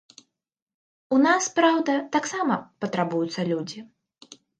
У 1.15 1.19
нас, 1.25 1.49
праўда, 1.59 1.97
таксама 2.15 2.57
патрабуюцца 2.87 3.41
людзі. 3.51 3.79